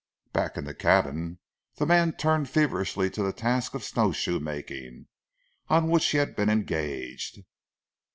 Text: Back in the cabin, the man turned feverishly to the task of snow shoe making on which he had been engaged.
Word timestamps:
Back 0.33 0.57
in 0.57 0.63
the 0.65 0.73
cabin, 0.73 1.37
the 1.75 1.85
man 1.85 2.13
turned 2.13 2.49
feverishly 2.49 3.11
to 3.11 3.21
the 3.21 3.31
task 3.31 3.75
of 3.75 3.83
snow 3.83 4.11
shoe 4.11 4.39
making 4.39 5.05
on 5.67 5.89
which 5.91 6.09
he 6.09 6.17
had 6.17 6.35
been 6.35 6.49
engaged. 6.49 7.41